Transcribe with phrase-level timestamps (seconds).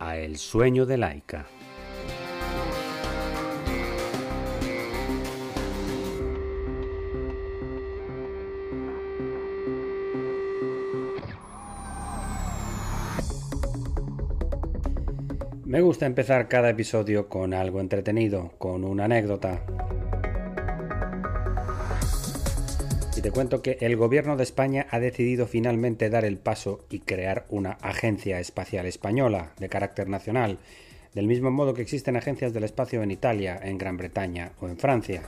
[0.00, 1.46] a El sueño de Laika.
[15.64, 19.64] Me gusta empezar cada episodio con algo entretenido, con una anécdota.
[23.20, 27.00] Y te cuento que el gobierno de España ha decidido finalmente dar el paso y
[27.00, 30.56] crear una agencia espacial española de carácter nacional,
[31.12, 34.78] del mismo modo que existen agencias del espacio en Italia, en Gran Bretaña o en
[34.78, 35.20] Francia.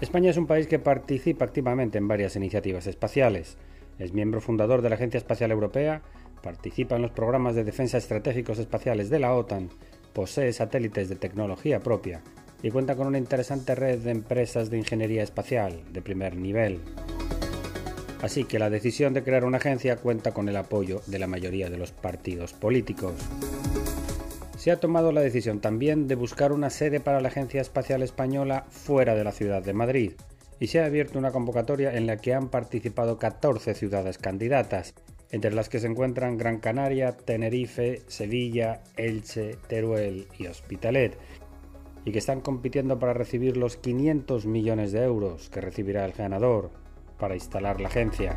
[0.00, 3.56] España es un país que participa activamente en varias iniciativas espaciales.
[3.98, 6.02] Es miembro fundador de la Agencia Espacial Europea,
[6.40, 9.70] participa en los programas de defensa estratégicos espaciales de la OTAN,
[10.12, 12.22] posee satélites de tecnología propia
[12.62, 16.80] y cuenta con una interesante red de empresas de ingeniería espacial de primer nivel.
[18.22, 21.70] Así que la decisión de crear una agencia cuenta con el apoyo de la mayoría
[21.70, 23.14] de los partidos políticos.
[24.56, 28.64] Se ha tomado la decisión también de buscar una sede para la Agencia Espacial Española
[28.70, 30.12] fuera de la ciudad de Madrid,
[30.60, 34.94] y se ha abierto una convocatoria en la que han participado 14 ciudades candidatas,
[35.32, 41.18] entre las que se encuentran Gran Canaria, Tenerife, Sevilla, Elche, Teruel y Hospitalet,
[42.04, 46.70] y que están compitiendo para recibir los 500 millones de euros que recibirá el ganador
[47.18, 48.36] para instalar la agencia.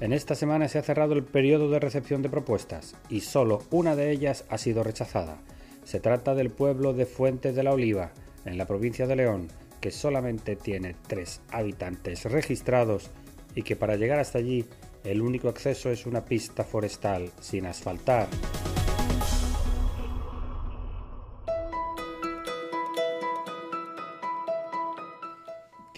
[0.00, 3.96] En esta semana se ha cerrado el periodo de recepción de propuestas y solo una
[3.96, 5.38] de ellas ha sido rechazada.
[5.84, 8.12] Se trata del pueblo de Fuente de la Oliva,
[8.44, 9.48] en la provincia de León,
[9.80, 13.10] que solamente tiene tres habitantes registrados
[13.54, 14.64] y que para llegar hasta allí
[15.04, 18.28] el único acceso es una pista forestal sin asfaltar.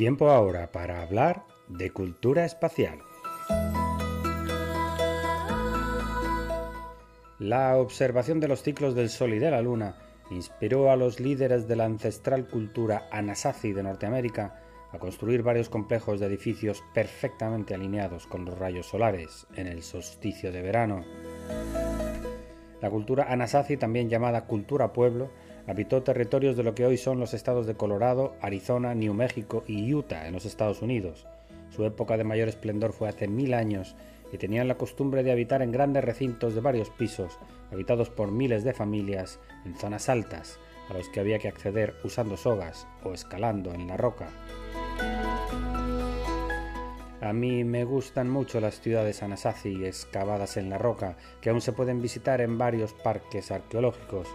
[0.02, 2.98] Tiempo ahora para hablar de cultura espacial.
[7.38, 9.94] La observación de los ciclos del Sol y de la Luna
[10.32, 16.18] inspiró a los líderes de la ancestral cultura Anasazi de Norteamérica a construir varios complejos
[16.18, 21.04] de edificios perfectamente alineados con los rayos solares en el solsticio de verano.
[22.80, 25.30] La cultura Anasazi, también llamada cultura pueblo,
[25.66, 29.92] habitó territorios de lo que hoy son los estados de Colorado, Arizona, New México y
[29.92, 31.26] Utah en los Estados Unidos.
[31.70, 33.96] Su época de mayor esplendor fue hace mil años
[34.32, 37.38] y tenían la costumbre de habitar en grandes recintos de varios pisos,
[37.70, 40.58] habitados por miles de familias en zonas altas,
[40.90, 44.28] a los que había que acceder usando sogas o escalando en la roca.
[47.20, 51.72] A mí me gustan mucho las ciudades Anasazi excavadas en la roca, que aún se
[51.72, 54.26] pueden visitar en varios parques arqueológicos.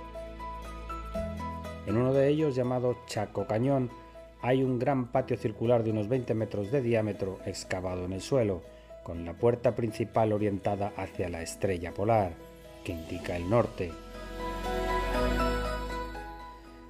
[1.87, 3.89] En uno de ellos, llamado Chaco Cañón,
[4.41, 8.61] hay un gran patio circular de unos 20 metros de diámetro excavado en el suelo,
[9.03, 12.33] con la puerta principal orientada hacia la estrella polar,
[12.83, 13.93] que indica el norte.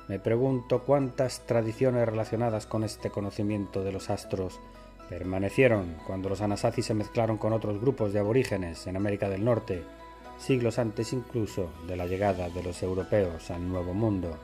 [0.08, 4.60] Me pregunto cuántas tradiciones relacionadas con este conocimiento de los astros
[5.10, 9.84] permanecieron cuando los Anasazi se mezclaron con otros grupos de aborígenes en América del Norte,
[10.40, 14.38] siglos antes incluso de la llegada de los europeos al Nuevo Mundo.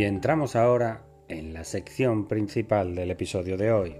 [0.00, 3.96] Y entramos ahora en la sección principal del episodio de hoy,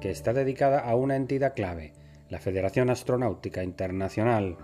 [0.00, 1.94] que está dedicada a una entidad clave,
[2.28, 4.56] la Federación Astronáutica Internacional.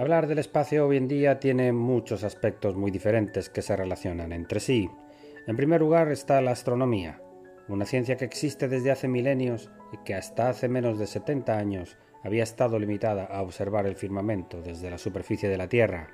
[0.00, 4.58] Hablar del espacio hoy en día tiene muchos aspectos muy diferentes que se relacionan entre
[4.58, 4.90] sí.
[5.46, 7.20] En primer lugar está la astronomía,
[7.66, 11.98] una ciencia que existe desde hace milenios y que hasta hace menos de 70 años
[12.22, 16.10] había estado limitada a observar el firmamento desde la superficie de la Tierra.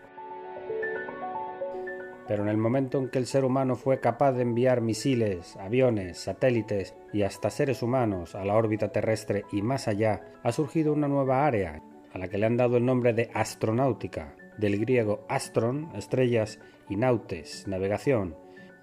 [2.26, 6.16] Pero en el momento en que el ser humano fue capaz de enviar misiles, aviones,
[6.16, 11.08] satélites y hasta seres humanos a la órbita terrestre y más allá, ha surgido una
[11.08, 11.82] nueva área,
[12.14, 16.58] a la que le han dado el nombre de astronáutica, del griego astron, estrellas,
[16.88, 18.34] y nautes, navegación,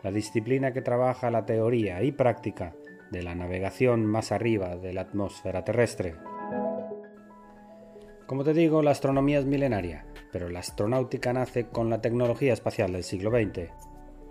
[0.06, 2.76] la disciplina que trabaja la teoría y práctica
[3.10, 6.14] de la navegación más arriba de la atmósfera terrestre.
[8.28, 12.92] Como te digo, la astronomía es milenaria, pero la astronáutica nace con la tecnología espacial
[12.92, 13.72] del siglo XX.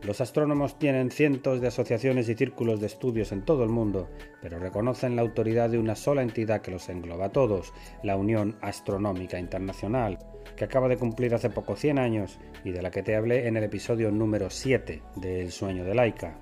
[0.05, 4.11] Los astrónomos tienen cientos de asociaciones y círculos de estudios en todo el mundo,
[4.43, 7.73] pero reconocen la autoridad de una sola entidad que los engloba a todos,
[8.03, 10.19] la Unión Astronómica Internacional,
[10.57, 13.57] que acaba de cumplir hace poco 100 años y de la que te hablé en
[13.57, 16.37] el episodio número 7 de El sueño de Laika.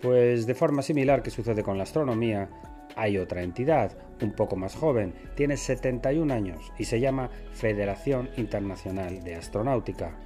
[0.00, 2.48] Pues de forma similar que sucede con la astronomía,
[2.94, 9.24] hay otra entidad, un poco más joven, tiene 71 años y se llama Federación Internacional
[9.24, 10.16] de Astronáutica.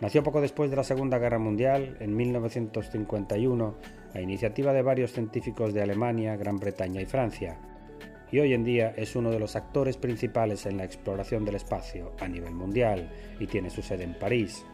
[0.00, 3.74] Nació poco después de la Segunda Guerra Mundial, en 1951,
[4.12, 7.58] a iniciativa de varios científicos de Alemania, Gran Bretaña y Francia,
[8.30, 12.12] y hoy en día es uno de los actores principales en la exploración del espacio
[12.20, 13.10] a nivel mundial
[13.40, 14.66] y tiene su sede en París.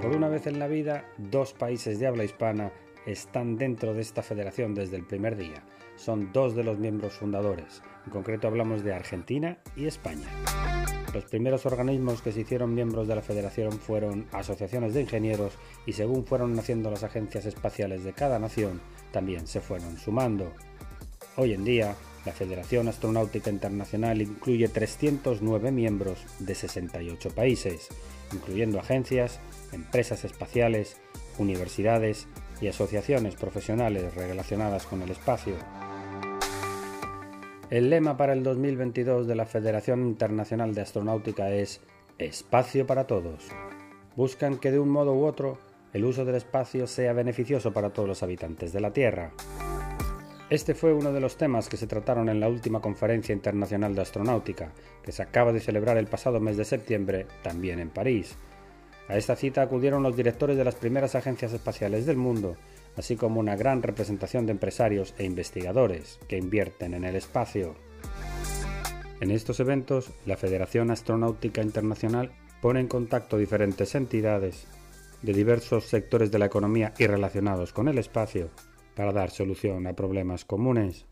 [0.00, 2.72] Por una vez en la vida, dos países de habla hispana
[3.06, 5.62] están dentro de esta federación desde el primer día.
[5.96, 10.26] Son dos de los miembros fundadores, en concreto hablamos de Argentina y España.
[11.14, 15.52] Los primeros organismos que se hicieron miembros de la federación fueron asociaciones de ingenieros
[15.84, 18.80] y según fueron naciendo las agencias espaciales de cada nación,
[19.12, 20.50] también se fueron sumando.
[21.36, 21.94] Hoy en día,
[22.24, 27.88] la Federación Astronáutica Internacional incluye 309 miembros de 68 países,
[28.32, 29.38] incluyendo agencias,
[29.72, 30.96] empresas espaciales,
[31.38, 32.26] universidades
[32.62, 35.54] y asociaciones profesionales relacionadas con el espacio.
[37.68, 41.80] El lema para el 2022 de la Federación Internacional de Astronáutica es
[42.18, 43.48] Espacio para todos.
[44.14, 45.58] Buscan que de un modo u otro
[45.92, 49.32] el uso del espacio sea beneficioso para todos los habitantes de la Tierra.
[50.48, 54.02] Este fue uno de los temas que se trataron en la última Conferencia Internacional de
[54.02, 54.72] Astronáutica,
[55.02, 58.36] que se acaba de celebrar el pasado mes de septiembre, también en París.
[59.08, 62.56] A esta cita acudieron los directores de las primeras agencias espaciales del mundo
[62.96, 67.74] así como una gran representación de empresarios e investigadores que invierten en el espacio.
[69.20, 74.66] En estos eventos, la Federación Astronáutica Internacional pone en contacto diferentes entidades
[75.22, 78.50] de diversos sectores de la economía y relacionados con el espacio
[78.96, 81.06] para dar solución a problemas comunes.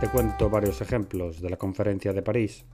[0.00, 2.64] Te cuento varios ejemplos de la conferencia de París.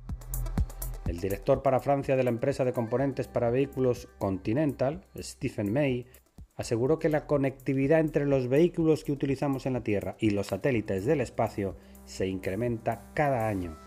[1.09, 6.07] El director para Francia de la empresa de componentes para vehículos Continental, Stephen May,
[6.55, 11.07] aseguró que la conectividad entre los vehículos que utilizamos en la Tierra y los satélites
[11.07, 13.79] del espacio se incrementa cada año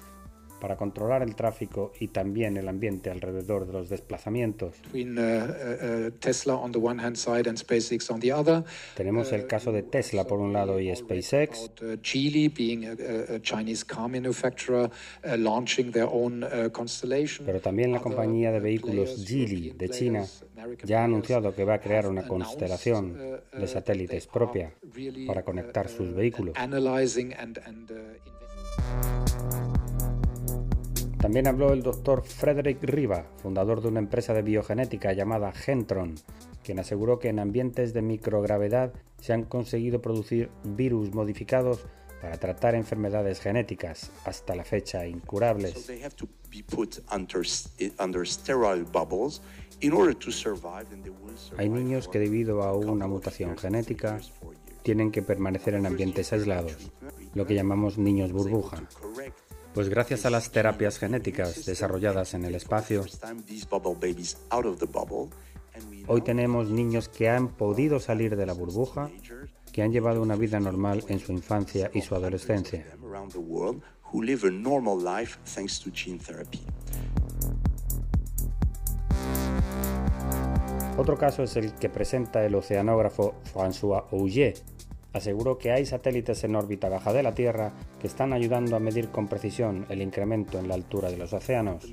[0.62, 4.75] para controlar el tráfico y también el ambiente alrededor de los desplazamientos.
[8.96, 11.72] Tenemos el caso de Tesla por un lado y SpaceX.
[17.46, 20.25] Pero también la compañía de vehículos Geely de China
[20.84, 23.18] ya ha anunciado que va a crear una constelación
[23.58, 24.74] de satélites propia
[25.25, 26.56] para conectar sus vehículos.
[31.21, 36.15] También habló el doctor Frederick Riva, fundador de una empresa de biogenética llamada Gentron,
[36.63, 41.85] quien aseguró que en ambientes de microgravedad se han conseguido producir virus modificados
[42.21, 45.91] para tratar enfermedades genéticas, hasta la fecha incurables.
[51.57, 54.19] Hay niños que debido a una mutación genética
[54.81, 56.91] tienen que permanecer en ambientes aislados,
[57.36, 58.88] lo que llamamos niños burbuja.
[59.74, 63.06] Pues gracias a las terapias genéticas desarrolladas en el espacio,
[66.08, 69.10] hoy tenemos niños que han podido salir de la burbuja,
[69.72, 72.86] que han llevado una vida normal en su infancia y su adolescencia.
[80.98, 84.54] Otro caso es el que presenta el oceanógrafo François Auger,
[85.13, 89.10] aseguró que hay satélites en órbita baja de la Tierra que están ayudando a medir
[89.10, 91.84] con precisión el incremento en la altura de los océanos.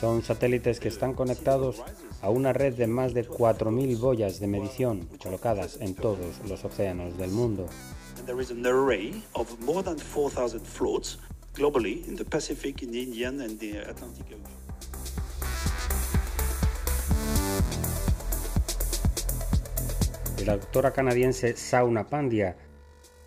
[0.00, 1.82] Son satélites que están conectados
[2.22, 7.16] a una red de más de 4.000 boyas de medición colocadas en todos los océanos
[7.16, 7.66] del mundo.
[20.46, 22.56] La doctora canadiense Sauna Pandya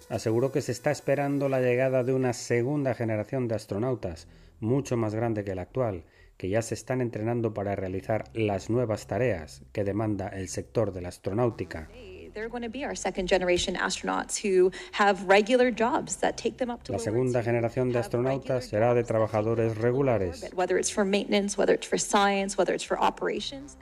[0.07, 4.29] aseguró que se está esperando la llegada de una segunda generación de astronautas,
[4.61, 6.05] mucho más grande que la actual,
[6.37, 11.01] que ya se están entrenando para realizar las nuevas tareas que demanda el sector de
[11.01, 11.89] la astronáutica.
[16.87, 20.49] La segunda generación de astronautas será de trabajadores regulares.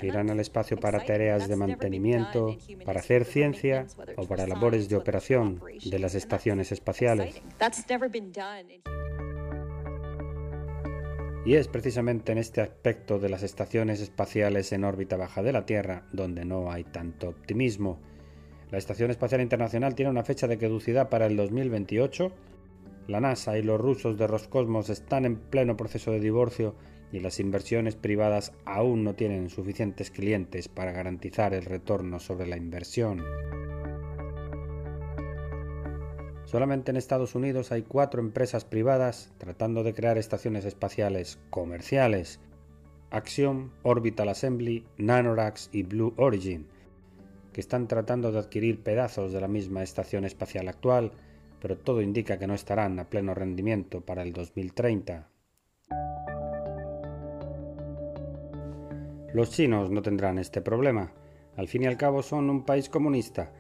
[0.02, 3.86] Irán al espacio para tareas de mantenimiento, para hacer ciencia
[4.16, 7.42] o para labores de operación de las estaciones espaciales.
[11.48, 15.66] Y es precisamente en este aspecto de las estaciones espaciales en órbita baja de la
[15.66, 18.02] Tierra donde no hay tanto optimismo.
[18.70, 22.32] La Estación Espacial Internacional tiene una fecha de caducidad para el 2028.
[23.08, 26.76] La NASA y los rusos de Roscosmos están en pleno proceso de divorcio
[27.14, 32.58] y las inversiones privadas aún no tienen suficientes clientes para garantizar el retorno sobre la
[32.58, 33.24] inversión.
[36.44, 42.42] Solamente en Estados Unidos hay cuatro empresas privadas tratando de crear estaciones espaciales comerciales.
[43.12, 46.68] Axiom, Orbital Assembly, Nanorax y Blue Origin,
[47.58, 51.14] que están tratando de adquirir pedazos de la misma estación espacial actual,
[51.60, 55.28] pero todo indica que no estarán a pleno rendimiento para el 2030.
[59.34, 61.12] Los chinos no tendrán este problema.
[61.56, 63.52] Al fin y al cabo son un país comunista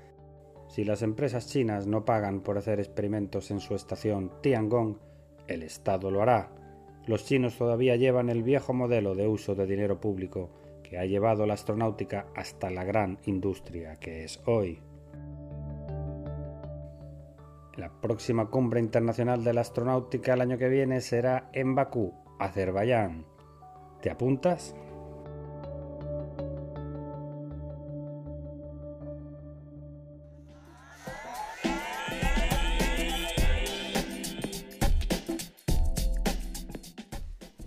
[0.67, 4.99] si las empresas chinas no pagan por hacer experimentos en su estación Tiangong,
[5.47, 6.51] el Estado lo hará.
[7.07, 10.51] Los chinos todavía llevan el viejo modelo de uso de dinero público
[10.87, 14.79] que ha llevado la astronáutica hasta la gran industria que es hoy.
[17.75, 23.25] La próxima cumbre internacional de la astronáutica el año que viene será en Bakú, Azerbaiyán.
[24.01, 24.73] ¿Te apuntas?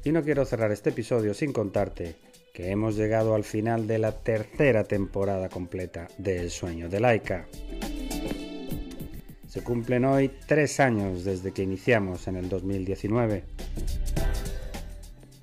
[0.03, 4.13] Y no quiero cerrar este episodio sin contarte que hemos llegado al final de la
[4.13, 7.47] tercera temporada completa de El sueño de Laika.
[9.49, 13.45] Se cumplen hoy tres años desde que iniciamos en el 2019.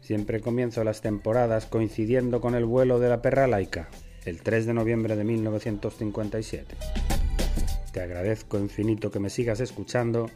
[0.01, 3.89] Siempre comienzo las temporadas coincidiendo con el vuelo de la perra Laika,
[4.25, 6.75] el 3 de noviembre de 1957.
[7.91, 10.29] Te agradezco infinito que me sigas escuchando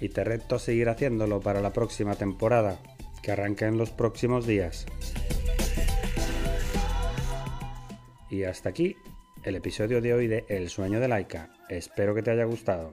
[0.00, 2.78] y te reto a seguir haciéndolo para la próxima temporada
[3.22, 4.86] que arranca en los próximos días.
[8.34, 8.96] Y hasta aquí
[9.44, 11.52] el episodio de hoy de El sueño de Laika.
[11.68, 12.92] Espero que te haya gustado.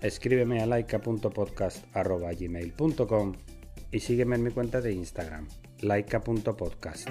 [0.00, 3.32] Escríbeme a laika.podcast.gmail.com
[3.92, 5.46] y sígueme en mi cuenta de Instagram,
[5.80, 7.10] laika.podcast.